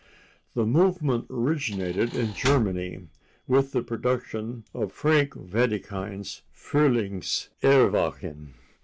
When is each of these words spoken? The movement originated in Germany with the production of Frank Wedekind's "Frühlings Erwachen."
The 0.55 0.65
movement 0.65 1.27
originated 1.29 2.15
in 2.15 2.33
Germany 2.33 3.07
with 3.45 3.71
the 3.71 3.83
production 3.83 4.63
of 4.73 4.91
Frank 4.91 5.35
Wedekind's 5.35 6.41
"Frühlings 6.51 7.49
Erwachen." 7.63 8.55